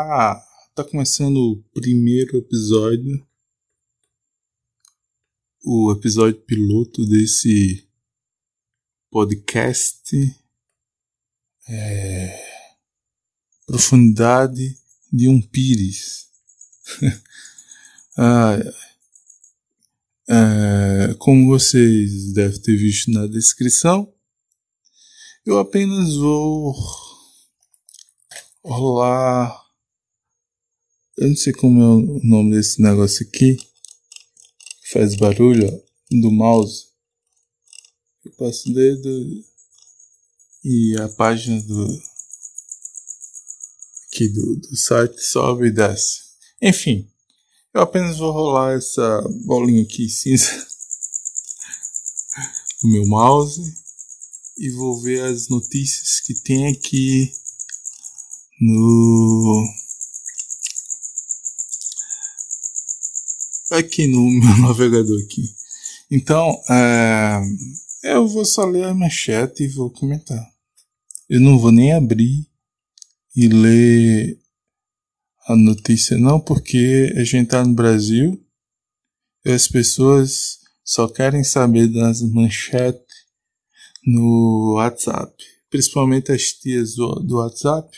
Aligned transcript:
Ah, 0.00 0.40
tá 0.76 0.84
começando 0.84 1.36
o 1.38 1.62
primeiro 1.74 2.36
episódio, 2.36 3.26
o 5.64 5.90
episódio 5.90 6.40
piloto 6.42 7.04
desse 7.04 7.84
podcast. 9.10 10.16
É, 11.68 12.46
profundidade 13.66 14.78
de 15.12 15.28
um 15.28 15.42
pires. 15.42 16.28
ah, 18.16 18.56
é, 20.28 21.14
como 21.18 21.48
vocês 21.48 22.32
devem 22.32 22.60
ter 22.60 22.76
visto 22.76 23.10
na 23.10 23.26
descrição, 23.26 24.14
eu 25.44 25.58
apenas 25.58 26.14
vou 26.14 26.72
rolar. 28.62 29.67
Eu 31.20 31.30
não 31.30 31.36
sei 31.36 31.52
como 31.52 31.82
é 31.82 31.84
o 31.84 32.20
nome 32.22 32.54
desse 32.54 32.80
negócio 32.80 33.26
aqui. 33.26 33.56
Que 33.56 34.92
faz 34.92 35.16
barulho 35.16 35.66
ó, 35.66 35.80
do 36.12 36.30
mouse. 36.30 36.86
Eu 38.24 38.30
passo 38.34 38.70
o 38.70 38.72
dedo 38.72 39.44
e 40.64 40.96
a 41.00 41.08
página 41.08 41.60
do 41.62 42.02
aqui 44.06 44.28
do, 44.28 44.56
do 44.58 44.76
site 44.76 45.20
sobe 45.20 45.66
e 45.66 45.72
desce. 45.72 46.20
Enfim, 46.62 47.10
eu 47.74 47.80
apenas 47.80 48.18
vou 48.18 48.30
rolar 48.30 48.76
essa 48.76 49.20
bolinha 49.44 49.82
aqui 49.82 50.08
cinza 50.08 50.52
no 52.84 52.92
meu 52.92 53.04
mouse 53.06 53.60
e 54.56 54.70
vou 54.70 55.02
ver 55.02 55.24
as 55.24 55.48
notícias 55.48 56.20
que 56.20 56.34
tem 56.34 56.68
aqui 56.68 57.32
no 58.60 59.87
aqui 63.78 64.06
no 64.06 64.20
meu 64.30 64.58
navegador 64.58 65.20
aqui. 65.22 65.42
Então, 66.10 66.58
é, 66.70 67.40
eu 68.04 68.26
vou 68.26 68.44
só 68.44 68.64
ler 68.64 68.84
a 68.84 68.94
manchete 68.94 69.64
e 69.64 69.68
vou 69.68 69.90
comentar. 69.90 70.44
Eu 71.28 71.40
não 71.40 71.58
vou 71.58 71.70
nem 71.70 71.92
abrir 71.92 72.46
e 73.36 73.48
ler 73.48 74.38
a 75.46 75.56
notícia 75.56 76.16
não, 76.16 76.40
porque 76.40 77.12
a 77.16 77.24
gente 77.24 77.48
tá 77.48 77.64
no 77.64 77.74
Brasil 77.74 78.42
e 79.44 79.50
as 79.50 79.68
pessoas 79.68 80.58
só 80.84 81.06
querem 81.08 81.44
saber 81.44 81.88
das 81.88 82.22
manchetes 82.22 83.26
no 84.04 84.74
WhatsApp. 84.76 85.32
Principalmente 85.70 86.32
as 86.32 86.52
tias 86.52 86.94
do, 86.94 87.14
do 87.16 87.36
WhatsApp 87.36 87.96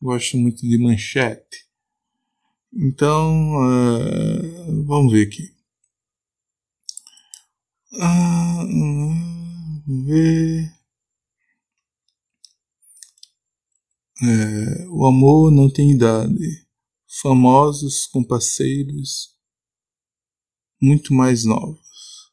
gostam 0.00 0.40
muito 0.40 0.60
de 0.66 0.76
manchete. 0.78 1.66
Então, 2.74 3.52
uh, 3.56 4.84
vamos 4.86 5.12
ver 5.12 5.26
aqui. 5.26 5.54
Uh, 7.92 8.92
ver. 10.06 10.72
É, 14.22 14.86
o 14.88 15.06
amor 15.06 15.50
não 15.50 15.70
tem 15.70 15.90
idade. 15.90 16.66
Famosos 17.20 18.06
com 18.06 18.24
parceiros 18.24 19.36
muito 20.80 21.12
mais 21.12 21.44
novos. 21.44 22.32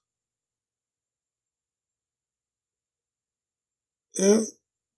É, 4.17 4.39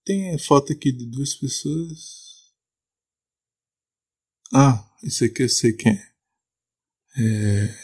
tem 0.04 0.34
a 0.34 0.38
foto 0.38 0.72
aqui 0.72 0.92
de 0.92 1.06
duas 1.06 1.34
pessoas. 1.34 2.31
Ah, 4.54 4.86
esse 5.02 5.24
aqui 5.24 5.44
eu 5.44 5.48
sei 5.48 5.72
quem 5.72 5.92
é. 5.92 6.12
é... 7.16 7.74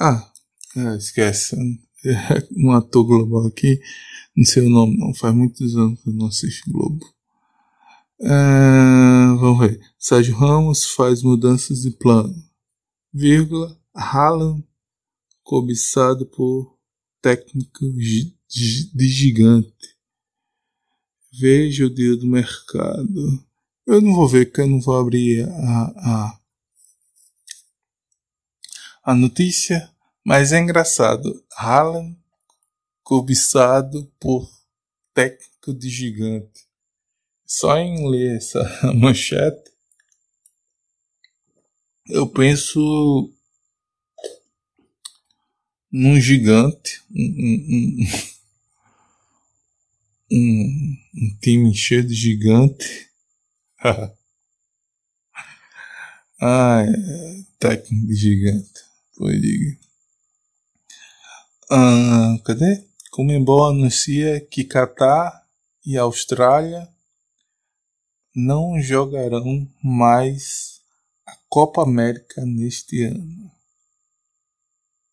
Ah, 0.00 0.32
ah, 0.76 0.96
esquece. 0.96 1.56
É 2.04 2.48
um 2.58 2.72
ator 2.72 3.04
global 3.04 3.46
aqui. 3.46 3.80
Não 4.36 4.44
sei 4.44 4.66
o 4.66 4.68
nome, 4.70 4.98
não. 4.98 5.14
Faz 5.14 5.32
muitos 5.34 5.76
anos 5.76 6.02
que 6.02 6.08
eu 6.08 6.14
não 6.14 6.26
assisto 6.26 6.70
Globo. 6.70 7.06
É, 8.20 8.28
vamos 9.38 9.60
ver. 9.60 9.80
Sérgio 9.98 10.34
Ramos 10.34 10.84
faz 10.84 11.22
mudanças 11.22 11.82
de 11.82 11.92
plano. 11.92 12.34
Vírgula. 13.12 13.80
Haaland 13.94 14.64
cobiçado 15.44 16.26
por 16.26 16.76
técnico 17.22 17.86
de 17.92 19.08
gigante. 19.08 19.96
Veja 21.38 21.86
o 21.86 21.94
dia 21.94 22.16
do 22.16 22.26
mercado. 22.26 23.45
Eu 23.86 24.00
não 24.00 24.12
vou 24.14 24.26
ver, 24.26 24.50
eu 24.56 24.66
não 24.66 24.80
vou 24.80 24.98
abrir 24.98 25.48
a, 25.48 25.82
a, 25.96 26.40
a 29.04 29.14
notícia, 29.14 29.88
mas 30.24 30.52
é 30.52 30.58
engraçado. 30.58 31.44
Haaland 31.56 32.18
cobiçado 33.04 34.12
por 34.18 34.50
técnico 35.14 35.72
de 35.72 35.88
gigante. 35.88 36.66
Só 37.46 37.78
em 37.78 38.10
ler 38.10 38.38
essa 38.38 38.60
manchete, 38.92 39.70
eu 42.08 42.26
penso 42.26 43.32
num 45.92 46.20
gigante, 46.20 47.00
um, 47.08 47.22
um, 47.22 48.06
um, 50.32 50.96
um 51.22 51.38
time 51.40 51.72
cheio 51.72 52.04
de 52.04 52.14
gigante. 52.14 53.06
Ai, 56.40 56.86
técnico 57.58 58.12
gigante. 58.12 58.84
Foi, 59.16 59.38
diga. 59.38 59.78
Ah, 61.70 62.36
cadê? 62.44 62.84
Comembol 63.10 63.66
anuncia 63.66 64.40
que 64.40 64.64
Catar 64.64 65.46
e 65.84 65.96
Austrália 65.96 66.88
não 68.34 68.80
jogarão 68.80 69.66
mais 69.82 70.82
a 71.26 71.34
Copa 71.48 71.82
América 71.82 72.44
neste 72.44 73.02
ano. 73.04 73.50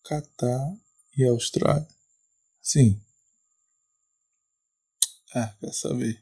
Catar 0.03 0.75
e 1.17 1.23
Austrália. 1.25 1.87
Sim. 2.61 3.01
Ah, 5.33 5.53
quer 5.59 5.73
saber? 5.73 6.21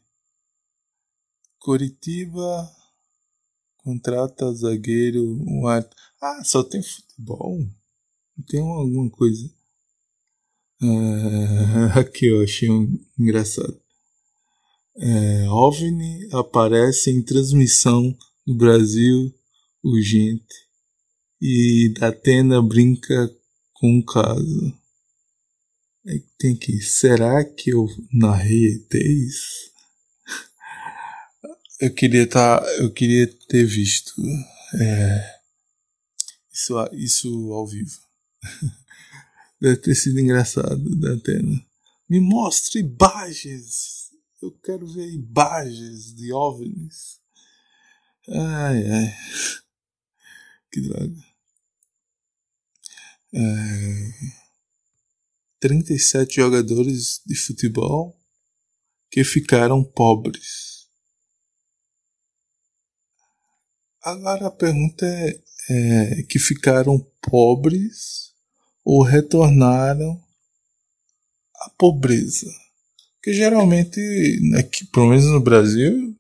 Curitiba 1.62 2.72
contrata 3.78 4.52
zagueiro. 4.52 5.24
Um 5.24 5.68
Ah, 5.68 6.44
só 6.44 6.64
tem 6.64 6.82
futebol? 6.82 7.60
Tem 8.48 8.60
alguma 8.60 9.10
coisa. 9.12 9.48
É, 10.82 12.00
aqui 12.00 12.26
eu 12.26 12.42
achei 12.42 12.68
um 12.68 13.00
engraçado. 13.18 13.80
É, 14.98 15.48
OVNI 15.50 16.30
aparece 16.34 17.12
em 17.12 17.22
transmissão 17.22 18.18
no 18.46 18.56
Brasil 18.56 19.32
urgente 19.84 20.68
e 21.40 21.94
Datena 22.00 22.60
brinca 22.60 23.32
com 23.74 24.00
o 24.00 24.06
caso. 24.06 24.74
É, 26.08 26.20
tem 26.40 26.56
que. 26.56 26.82
Será 26.82 27.46
que 27.46 27.70
eu 27.70 27.88
narrei 28.12 28.74
ETs? 28.74 29.71
Eu 31.82 31.92
queria 31.92 32.28
tá, 32.30 32.64
eu 32.78 32.94
queria 32.94 33.26
ter 33.48 33.66
visto 33.66 34.14
é, 34.80 35.40
isso, 36.54 36.76
isso 36.94 37.54
ao 37.54 37.66
vivo. 37.66 37.98
Deve 39.60 39.78
ter 39.78 39.96
sido 39.96 40.20
engraçado 40.20 40.96
da 41.00 41.16
Atena. 41.16 41.60
Me 42.08 42.20
mostre 42.20 42.82
imagens. 42.82 44.12
Eu 44.40 44.52
quero 44.60 44.86
ver 44.86 45.12
imagens 45.12 46.14
de 46.14 46.32
OVNIs. 46.32 47.20
Ai, 48.30 48.86
ai. 48.88 49.16
Que 50.72 50.82
droga. 50.82 51.26
É... 53.34 54.12
37 55.60 56.36
jogadores 56.36 57.22
de 57.26 57.36
futebol 57.36 58.16
que 59.10 59.24
ficaram 59.24 59.84
pobres. 59.84 60.81
Agora 64.04 64.48
a 64.48 64.52
pergunta 64.52 65.06
é, 65.06 65.42
é 65.70 66.24
que 66.24 66.40
ficaram 66.40 67.00
pobres 67.22 68.34
ou 68.84 69.04
retornaram 69.04 70.20
à 71.56 71.70
pobreza. 71.78 72.52
Que 73.22 73.32
geralmente, 73.32 74.00
aqui, 74.58 74.86
pelo 74.88 75.10
menos 75.10 75.26
no 75.26 75.40
Brasil, 75.40 76.18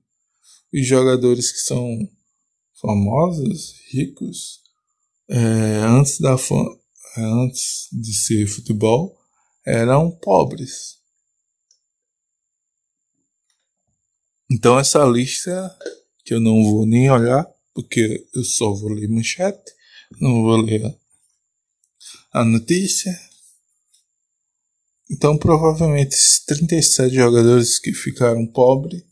os 0.71 0.85
jogadores 0.85 1.51
que 1.51 1.57
são 1.57 2.07
famosos, 2.79 3.73
ricos, 3.89 4.61
é, 5.27 5.37
antes, 5.87 6.19
da, 6.19 6.35
antes 7.17 7.87
de 7.91 8.13
ser 8.13 8.45
futebol, 8.45 9.19
eram 9.65 10.11
pobres. 10.11 10.99
Então 14.51 14.77
essa 14.77 15.03
lista 15.05 15.75
que 16.23 16.33
eu 16.33 16.39
não 16.39 16.63
vou 16.63 16.85
nem 16.85 17.09
olhar, 17.09 17.47
porque 17.73 18.27
eu 18.33 18.43
só 18.43 18.73
vou 18.73 18.89
ler 18.89 19.07
manchete, 19.07 19.71
não 20.19 20.43
vou 20.43 20.57
ler 20.57 20.97
a 22.33 22.43
notícia. 22.43 23.17
Então 25.09 25.37
provavelmente 25.37 26.15
esses 26.15 26.39
37 26.45 27.15
jogadores 27.15 27.79
que 27.79 27.93
ficaram 27.93 28.45
pobres, 28.47 29.03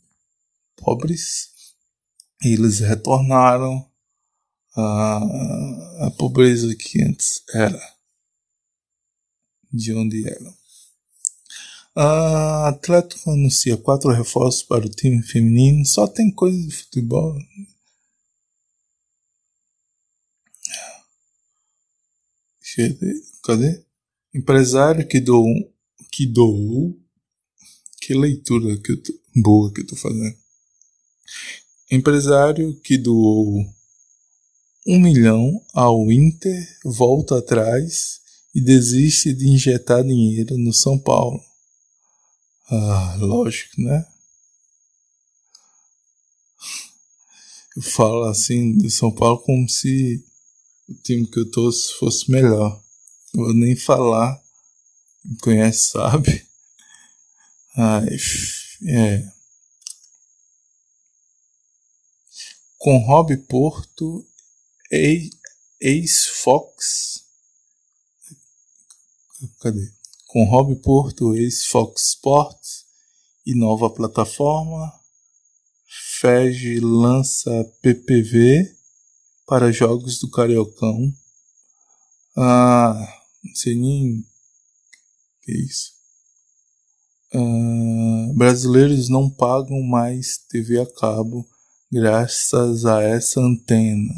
pobres, 0.76 1.50
eles 2.42 2.80
retornaram 2.80 3.86
à, 4.74 6.06
à 6.06 6.10
pobreza 6.12 6.74
que 6.74 7.02
antes 7.02 7.42
era, 7.52 7.94
de 9.72 9.92
onde 9.92 10.26
eram. 10.26 10.60
A 11.94 12.68
Atlético 12.68 13.30
anuncia 13.30 13.76
quatro 13.76 14.10
reforços 14.10 14.62
para 14.62 14.86
o 14.86 14.88
time 14.88 15.22
feminino. 15.22 15.84
Só 15.84 16.06
tem 16.06 16.30
coisa 16.30 16.56
de 16.66 16.74
futebol. 16.74 17.36
Cadê? 23.42 23.84
Empresário 24.34 25.06
que 25.06 25.20
doou. 25.20 25.54
Que 26.12 26.26
doou. 26.26 26.98
Que 28.00 28.14
leitura 28.14 28.76
que 28.78 28.96
tô, 28.96 29.12
boa 29.36 29.72
que 29.72 29.80
eu 29.82 29.86
tô 29.86 29.96
fazendo. 29.96 30.36
Empresário 31.90 32.78
que 32.80 32.96
doou 32.96 33.64
um 34.86 34.98
milhão 34.98 35.64
ao 35.74 36.10
Inter 36.10 36.66
volta 36.84 37.38
atrás 37.38 38.20
e 38.54 38.60
desiste 38.60 39.32
de 39.32 39.48
injetar 39.48 40.02
dinheiro 40.02 40.56
no 40.56 40.72
São 40.72 40.98
Paulo. 40.98 41.40
Ah, 42.68 43.16
lógico, 43.18 43.80
né? 43.80 44.06
Eu 47.76 47.82
falo 47.82 48.24
assim 48.24 48.76
do 48.78 48.90
São 48.90 49.12
Paulo 49.12 49.38
como 49.42 49.68
se 49.68 50.24
o 50.90 50.94
time 51.02 51.26
que 51.26 51.38
eu 51.38 51.50
torço 51.50 51.98
fosse 51.98 52.30
melhor. 52.30 52.82
Vou 53.32 53.54
nem 53.54 53.76
falar. 53.76 54.42
Quem 55.22 55.36
conhece 55.36 55.90
sabe. 55.92 56.46
Ai, 57.76 58.16
é. 58.88 59.28
Com 62.76 62.98
Rob 62.98 63.36
Porto, 63.36 64.26
ex-Fox. 65.80 67.24
Cadê? 69.60 70.00
com 70.30 70.44
Rob 70.44 70.76
Porto, 70.76 71.34
ex-Fox 71.34 72.10
Sports 72.10 72.84
e 73.44 73.52
nova 73.52 73.90
plataforma. 73.90 74.92
FEG 75.88 76.78
lança 76.78 77.50
PPV 77.82 78.76
para 79.50 79.72
jogos 79.72 80.20
do 80.20 80.30
Cariocão. 80.30 81.12
Ah, 82.36 83.20
não 83.42 83.52
sei 83.52 83.74
nem 83.74 84.24
que 85.42 85.50
é 85.50 85.56
isso. 85.56 85.92
Ah, 87.34 88.32
brasileiros 88.36 89.08
não 89.08 89.28
pagam 89.28 89.82
mais 89.82 90.38
TV 90.48 90.80
a 90.80 90.86
cabo 90.86 91.44
graças 91.90 92.86
a 92.86 93.02
essa 93.02 93.40
antena. 93.40 94.14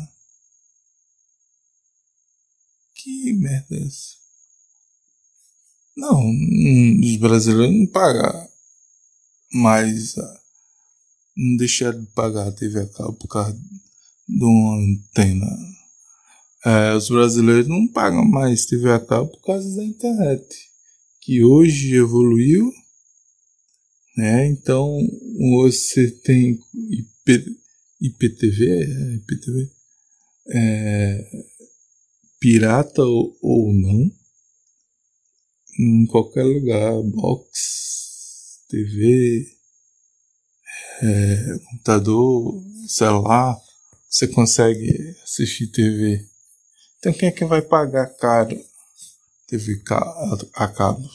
Que 2.94 3.32
merda 3.32 3.75
é 3.75 3.87
essa? 3.87 4.12
Não, 5.96 6.31
os 7.02 7.17
brasileiros 7.17 7.75
não 7.75 7.87
pagam 7.87 8.50
mais. 9.55 10.19
Ah, 10.19 10.40
não 11.34 11.56
deixaram 11.56 12.02
de 12.02 12.11
pagar 12.11 12.49
a 12.49 12.52
TV 12.52 12.81
a 12.81 12.87
cabo 12.87 13.14
por 13.14 13.29
causa 13.29 13.58
de 14.28 14.44
uma 14.44 14.76
antena. 14.76 15.46
É, 16.64 16.94
os 16.94 17.08
brasileiros 17.08 17.69
não 17.69 17.88
pagam 17.88 18.24
mais 18.24 18.66
TV 18.66 18.90
a 18.90 19.00
cabo 19.00 19.28
por 19.28 19.42
causa 19.42 19.76
da 19.76 19.84
internet, 19.84 20.44
que 21.20 21.44
hoje 21.44 21.96
evoluiu, 21.96 22.72
né? 24.16 24.46
Então 24.46 24.98
você 25.58 26.10
tem 26.10 26.58
IP, 26.90 27.56
IPTV, 28.00 28.69
é, 28.69 29.14
IPTV, 29.16 29.70
é, 30.48 31.30
pirata 32.38 33.02
ou, 33.02 33.36
ou 33.42 33.72
não 33.72 34.22
em 35.78 36.06
qualquer 36.06 36.44
lugar, 36.44 37.02
box, 37.02 38.60
TV, 38.69 39.46
é, 41.02 41.58
computador, 41.70 42.62
celular, 42.88 43.56
você 44.12 44.29
consegue 44.29 45.17
assistir 45.25 45.69
TV. 45.69 46.29
Então 46.99 47.14
quem 47.14 47.31
é 47.31 47.32
que 47.32 47.47
vai 47.47 47.62
pagar 47.62 48.06
caro 48.19 48.62
TV 49.49 49.82
a 50.55 50.69
cabo? 50.69 51.09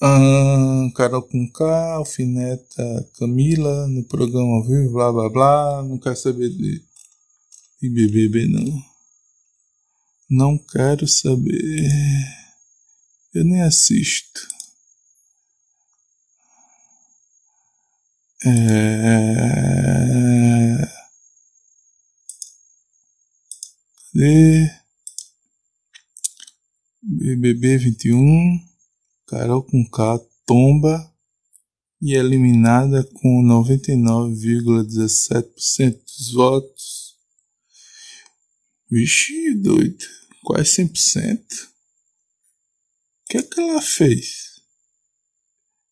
Ah, 0.00 0.88
Carol 0.96 1.22
com 1.22 1.48
K, 1.52 1.92
Alfineta 1.92 3.10
Camila 3.18 3.86
no 3.86 4.02
programa 4.04 4.56
ao 4.56 4.66
vivo, 4.66 4.94
blá 4.94 5.12
blá 5.12 5.28
blá, 5.28 5.82
não 5.84 5.98
quer 5.98 6.16
saber 6.16 6.48
de, 6.48 6.82
de 7.80 7.90
BBB 7.90 8.48
não. 8.48 8.82
Não 10.30 10.58
quero 10.58 11.06
saber. 11.06 11.88
Eu 13.34 13.44
nem 13.44 13.60
assisto. 13.60 14.40
É... 18.44 19.72
Cadê? 24.12 24.68
BBB 27.02 27.78
21. 27.78 28.60
Carol 29.26 29.62
com 29.62 29.88
K 29.88 30.18
tomba 30.46 31.10
e 32.00 32.14
é 32.14 32.18
eliminada 32.18 33.04
com 33.04 33.42
99,17% 33.42 36.00
dos 36.04 36.32
votos. 36.32 37.16
Vixe, 38.90 39.54
doido 39.54 40.04
quase 40.42 40.84
100%. 40.84 41.28
O 41.28 41.32
que 43.30 43.38
é 43.38 43.42
que 43.42 43.60
ela 43.60 43.80
fez? 43.80 44.51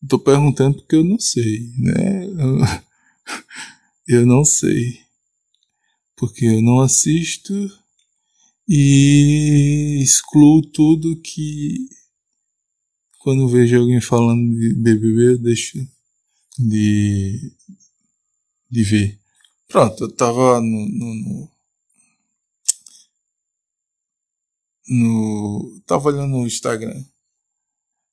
Estou 0.03 0.19
perguntando 0.19 0.79
porque 0.79 0.97
eu 0.97 1.05
não 1.05 1.19
sei, 1.19 1.71
né? 1.79 2.27
Eu 4.07 4.27
não 4.27 4.45
sei. 4.45 5.05
Porque 6.17 6.45
eu 6.45 6.61
não 6.61 6.81
assisto 6.81 7.55
e 8.69 10.01
excluo 10.03 10.63
tudo 10.63 11.21
que 11.21 11.89
quando 13.21 13.49
vejo 13.49 13.79
alguém 13.79 14.01
falando 14.01 14.53
de 14.59 14.75
BBB 14.75 15.35
eu 15.35 15.39
deixo 15.39 15.79
de, 16.59 17.53
de 18.69 18.83
ver. 18.83 19.19
Pronto, 19.69 20.05
eu 20.05 20.13
tava 20.13 20.61
no, 20.61 20.89
no, 20.89 21.15
no 21.15 21.51
no. 24.91 25.81
Tava 25.87 26.09
olhando 26.09 26.33
no 26.37 26.47
Instagram. 26.47 27.05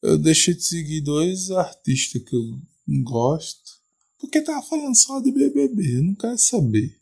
Eu 0.01 0.17
deixei 0.17 0.53
de 0.53 0.63
seguir 0.63 1.01
dois 1.01 1.49
artistas 1.51 2.21
que 2.21 2.35
eu 2.35 2.61
gosto. 3.03 3.77
Porque 4.19 4.41
tava 4.41 4.61
falando 4.65 4.95
só 4.95 5.19
de 5.19 5.31
BBB. 5.31 5.97
Eu 5.97 6.03
não 6.03 6.15
quero 6.15 6.37
saber. 6.37 6.99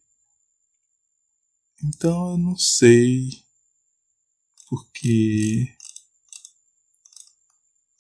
Então 1.84 2.32
eu 2.32 2.38
não 2.38 2.58
sei. 2.58 3.44
Porque. 4.70 5.68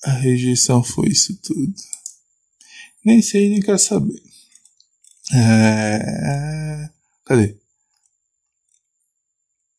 A 0.03 0.11
rejeição 0.11 0.83
foi 0.83 1.09
isso 1.09 1.35
tudo. 1.41 1.73
Nem 3.03 3.21
sei, 3.21 3.49
nem 3.49 3.59
quero 3.59 3.79
saber. 3.79 4.21
É... 5.33 6.89
Cadê? 7.25 7.57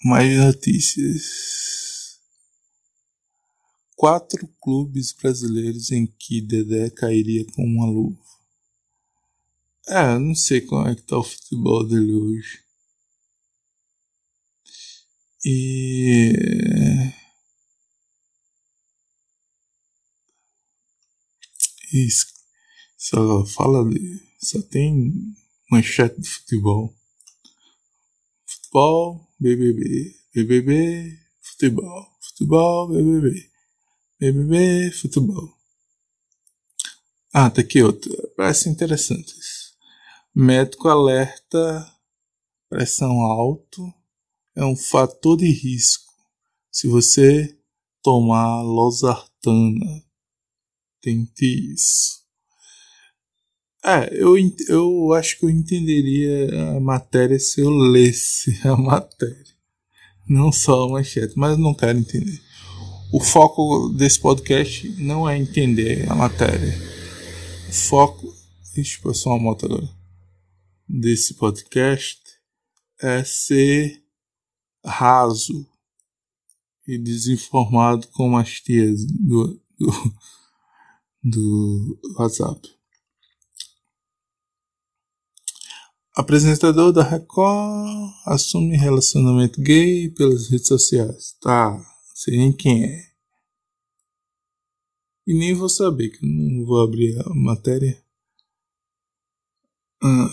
Mais 0.04 0.37
notícias 0.37 1.95
quatro 3.96 4.46
clubes 4.60 5.12
brasileiros 5.12 5.90
em 5.90 6.06
que 6.06 6.40
Dedé 6.40 6.90
cairia 6.90 7.44
com 7.46 7.64
uma 7.64 7.86
luva. 7.86 8.20
É, 9.88 10.18
não 10.18 10.34
sei 10.34 10.60
como 10.60 10.86
é 10.86 10.94
que 10.94 11.02
tá 11.02 11.18
o 11.18 11.24
futebol 11.24 11.86
dele 11.86 12.12
hoje. 12.12 12.62
E 15.44 16.32
isso 21.92 22.26
só 22.98 23.46
fala 23.46 23.88
de 23.88 24.20
só 24.42 24.60
tem 24.62 25.12
manchete 25.70 26.20
de 26.20 26.28
futebol. 26.28 26.94
Futebol, 28.44 29.28
BBB, 29.38 30.16
BBB, 30.34 31.18
futebol, 31.40 32.06
futebol, 32.20 32.88
BBB. 32.88 33.55
BBB 34.18 34.92
Futebol. 34.92 35.54
Ah, 37.35 37.50
tá 37.50 37.61
aqui 37.61 37.82
outro. 37.82 38.11
Parece 38.35 38.70
interessante. 38.70 39.35
Médico 40.35 40.88
alerta 40.88 41.92
pressão 42.68 43.20
alto 43.20 43.92
é 44.54 44.64
um 44.64 44.75
fator 44.75 45.37
de 45.37 45.50
risco. 45.50 46.11
Se 46.70 46.88
você 46.88 47.58
tomar 48.02 48.62
losartana, 48.62 50.02
tente 51.02 51.75
isso. 51.75 52.25
É, 53.85 54.08
eu, 54.12 54.35
eu 54.68 55.12
acho 55.12 55.38
que 55.38 55.44
eu 55.44 55.50
entenderia 55.50 56.76
a 56.76 56.80
matéria 56.80 57.38
se 57.38 57.61
eu 57.61 57.68
lesse 57.68 58.58
a 58.66 58.76
matéria. 58.76 59.44
Não 60.26 60.50
só 60.50 60.85
a 60.85 60.88
manchete, 60.88 61.35
mas 61.37 61.58
não 61.58 61.75
quero 61.75 61.99
entender. 61.99 62.45
O 63.12 63.20
foco 63.20 63.88
desse 63.90 64.20
podcast 64.20 64.88
não 65.00 65.28
é 65.28 65.38
entender 65.38 66.10
a 66.10 66.14
matéria. 66.14 66.75
O 67.68 67.72
foco. 67.72 68.34
Ixi, 68.76 69.00
passou 69.00 69.32
uma 69.32 69.38
moto 69.38 69.66
agora. 69.66 69.88
Desse 70.88 71.34
podcast 71.34 72.20
é 73.00 73.25
ser 73.25 74.02
raso 74.84 75.66
e 76.86 76.98
desinformado 76.98 78.06
como 78.08 78.36
as 78.36 78.60
tias 78.60 79.04
do, 79.06 79.60
do, 79.78 80.14
do 81.22 82.00
WhatsApp. 82.18 82.76
Apresentador 86.14 86.92
da 86.92 87.02
Record 87.02 88.10
assume 88.25 88.76
relacionamento 88.76 89.60
gay 89.60 90.10
pelas 90.10 90.48
redes 90.48 90.66
sociais. 90.66 91.36
Tá, 91.40 91.78
sei 92.16 92.38
nem 92.38 92.50
quem 92.50 92.82
é. 92.82 93.12
E 95.26 95.35
nem 95.35 95.52
vou 95.52 95.68
saber, 95.68 96.08
que 96.08 96.25
não 96.25 96.64
vou 96.64 96.80
abrir 96.80 97.14
a 97.20 97.35
matéria. 97.35 98.02
Ah. 100.02 100.28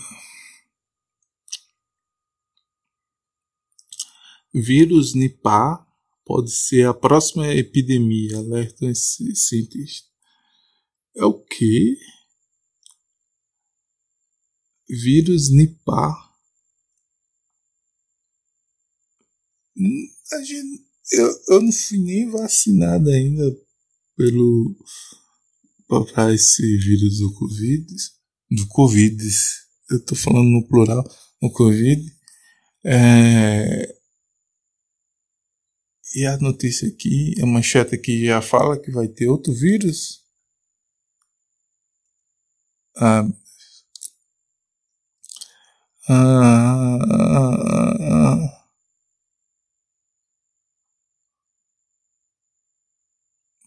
Vírus 4.54 5.13
Nipah 5.13 5.86
pode 6.24 6.52
ser 6.52 6.88
a 6.88 6.94
próxima 6.94 7.54
epidemia, 7.54 8.38
alerta 8.38 8.86
cientista. 8.96 10.08
É 11.18 11.25
o 11.25 11.38
quê? 11.38 11.98
Vírus 14.88 15.52
Nipah. 15.52 16.34
Hum, 19.75 20.08
eu, 21.12 21.39
eu 21.50 21.62
não 21.62 21.72
fui 21.72 21.98
nem 22.00 22.29
vacinado 22.29 23.10
ainda 23.10 23.43
pelo 24.15 24.75
para 26.13 26.33
esse 26.33 26.62
vírus 26.77 27.19
do 27.19 27.33
Covid, 27.33 27.86
do 28.50 28.67
Covid, 28.67 29.24
eu 29.91 30.03
tô 30.03 30.15
falando 30.15 30.50
no 30.50 30.67
plural, 30.67 31.03
no 31.41 31.51
Covid. 31.51 32.01
É, 32.86 33.95
e 36.15 36.25
a 36.25 36.38
notícia 36.38 36.88
aqui, 36.88 37.36
a 37.41 37.45
manchete 37.45 37.95
aqui 37.95 38.25
já 38.25 38.41
fala 38.41 38.79
que 38.79 38.91
vai 38.91 39.07
ter 39.07 39.27
outro 39.27 39.53
vírus. 39.53 40.22
Ah, 42.95 43.27
ah, 46.10 47.00
ah, 47.12 47.98
ah, 48.01 48.62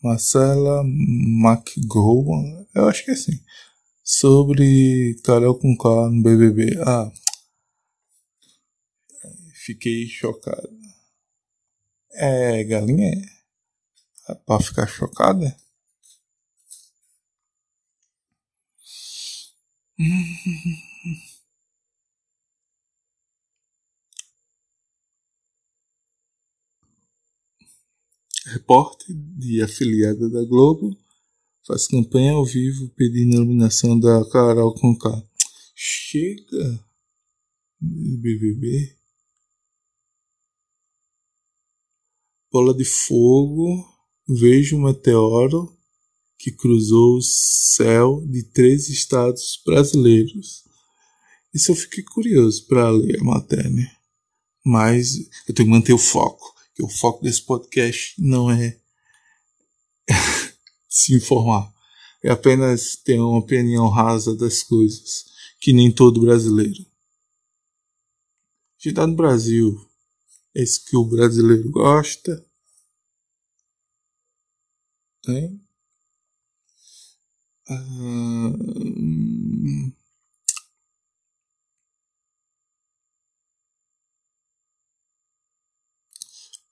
Marcela 0.07 0.85
McGowan, 0.85 2.65
eu 2.75 2.89
acho 2.89 3.05
que 3.05 3.11
é 3.11 3.15
assim. 3.15 3.41
Sobre 4.05 5.21
Carol 5.25 5.59
com 5.59 5.77
K 5.77 5.89
no 6.11 6.23
BBB. 6.23 6.79
Ah, 6.87 7.11
fiquei 9.53 10.07
chocado. 10.07 10.71
É, 12.13 12.63
galinha 12.65 13.11
é 14.29 14.35
pra 14.35 14.61
ficar 14.61 14.87
chocada. 14.87 15.57
Repórter 28.53 29.15
de 29.37 29.63
afiliada 29.63 30.29
da 30.31 30.45
Globo 30.45 30.97
faz 31.67 31.87
campanha 31.87 32.33
ao 32.33 32.45
vivo 32.45 32.89
pedindo 32.91 33.35
a 33.35 33.41
eliminação 33.41 33.99
da 33.99 34.25
Carol 34.31 34.75
Conká. 34.75 35.23
Chega 35.75 36.85
de 37.81 38.17
BBB. 38.17 38.97
bola 42.57 42.73
de 42.73 42.87
fogo, 42.87 43.87
vejo 44.27 44.79
um 44.79 44.85
meteoro 44.85 45.77
que 46.39 46.51
cruzou 46.51 47.19
o 47.19 47.23
céu 47.23 48.25
de 48.27 48.45
três 48.45 48.89
estados 48.89 49.61
brasileiros. 49.63 50.65
Isso 51.53 51.73
eu 51.73 51.77
fiquei 51.77 52.03
curioso 52.03 52.67
para 52.67 52.89
ler 52.89 53.21
a 53.21 53.25
matéria. 53.25 53.91
Mas 54.65 55.17
eu 55.47 55.55
tenho 55.55 55.69
que 55.69 55.75
manter 55.75 55.93
o 55.93 55.99
foco. 55.99 56.56
Que 56.77 56.85
o 56.85 56.89
foco 56.89 57.25
desse 57.25 57.43
podcast 57.43 58.15
não 58.21 58.49
é 58.51 58.79
se 60.89 61.17
informar. 61.17 61.75
É 62.23 62.31
apenas 62.31 62.95
ter 62.97 63.19
uma 63.19 63.39
opinião 63.39 63.89
rasa 63.89 64.37
das 64.37 64.63
coisas. 64.63 65.25
Que 65.59 65.73
nem 65.73 65.91
todo 65.91 66.21
brasileiro. 66.21 66.87
Gente 68.79 68.95
tá 68.95 69.07
no 69.07 69.17
Brasil. 69.17 69.75
É 70.55 70.63
isso 70.63 70.85
que 70.85 70.97
o 70.97 71.05
brasileiro 71.05 71.69
gosta. 71.71 72.47
Tem. 75.23 75.61
Uh, 77.69 78.57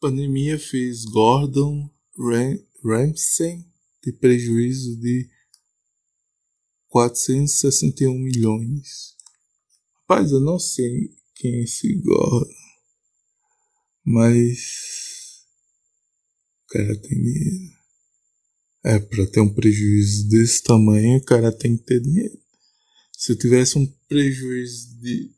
pandemia 0.05 0.59
fez 0.59 1.07
Gordon 1.07 1.91
Ramsay 2.85 3.65
ter 4.03 4.13
prejuízo 4.13 5.01
de 5.01 5.31
461 6.89 8.13
milhões. 8.13 9.17
Rapaz, 10.01 10.31
eu 10.31 10.41
não 10.41 10.59
sei 10.59 11.11
quem 11.35 11.55
é 11.55 11.63
esse 11.63 11.95
Gordon, 12.03 12.53
mas 14.05 15.47
o 16.65 16.73
cara 16.75 17.01
tem 17.01 17.23
dinheiro. 17.23 17.75
É, 18.85 18.99
para 18.99 19.27
ter 19.27 19.41
um 19.41 19.55
prejuízo 19.55 20.29
desse 20.29 20.63
tamanho, 20.63 21.17
o 21.17 21.25
cara 21.25 21.51
tem 21.51 21.79
que 21.79 21.85
ter 21.85 22.01
dinheiro. 22.01 22.39
Se 23.11 23.33
eu 23.33 23.39
tivesse 23.39 23.79
um 23.79 23.87
prejuízo 24.07 25.01
de, 25.01 25.35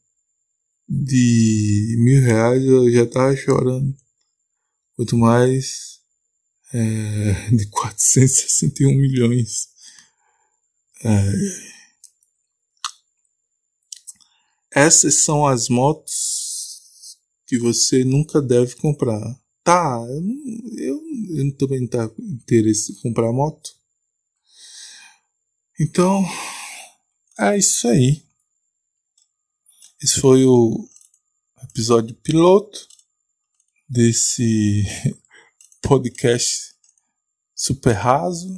de 0.88 1.96
mil 2.00 2.20
reais, 2.20 2.64
eu 2.64 2.90
já 2.90 3.06
tava 3.06 3.36
chorando. 3.36 3.96
Quanto 4.96 5.16
mais 5.16 6.00
é, 6.72 7.50
de 7.50 7.66
461 7.68 8.94
milhões. 8.94 9.68
É. 11.04 11.32
Essas 14.72 15.22
são 15.22 15.46
as 15.46 15.68
motos 15.68 17.18
que 17.46 17.58
você 17.58 18.04
nunca 18.04 18.42
deve 18.42 18.74
comprar. 18.76 19.20
Tá, 19.62 20.00
eu, 20.78 21.02
eu 21.36 21.56
também 21.56 21.80
não 21.80 22.08
com 22.08 22.22
interesse 22.22 22.92
em 22.92 22.96
comprar 22.96 23.32
moto. 23.32 23.74
Então, 25.78 26.24
é 27.38 27.58
isso 27.58 27.88
aí. 27.88 28.22
Esse 30.00 30.20
foi 30.20 30.44
o 30.44 30.88
episódio 31.62 32.14
piloto 32.16 32.86
desse 33.88 34.84
podcast 35.82 36.74
super 37.54 37.92
raso. 37.92 38.48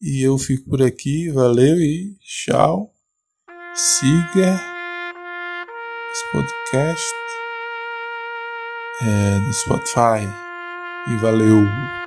E 0.00 0.22
eu 0.22 0.38
fico 0.38 0.70
por 0.70 0.82
aqui. 0.82 1.30
Valeu 1.30 1.80
e 1.80 2.16
tchau. 2.20 2.94
Siga 3.74 4.60
esse 6.12 6.32
podcast 6.32 7.14
é, 9.02 9.38
no 9.38 9.52
Spotify. 9.52 10.26
E 11.10 11.16
valeu! 11.16 11.97